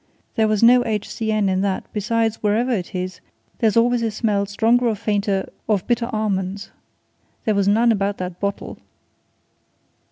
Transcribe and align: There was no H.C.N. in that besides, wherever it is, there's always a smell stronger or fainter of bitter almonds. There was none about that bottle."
There 0.35 0.47
was 0.47 0.63
no 0.63 0.83
H.C.N. 0.83 1.47
in 1.47 1.61
that 1.61 1.83
besides, 1.93 2.37
wherever 2.37 2.71
it 2.71 2.95
is, 2.95 3.19
there's 3.59 3.77
always 3.77 4.01
a 4.01 4.09
smell 4.09 4.47
stronger 4.47 4.87
or 4.87 4.95
fainter 4.95 5.47
of 5.69 5.85
bitter 5.85 6.09
almonds. 6.11 6.71
There 7.45 7.53
was 7.53 7.67
none 7.67 7.91
about 7.91 8.17
that 8.17 8.39
bottle." 8.39 8.79